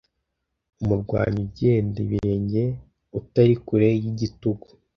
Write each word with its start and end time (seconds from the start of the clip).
Umurwanyi 0.81 1.39
ugenda 1.47 1.97
ibirenge 2.05 2.63
utari 3.19 3.53
kure 3.65 3.89
yigitugu 4.03 4.67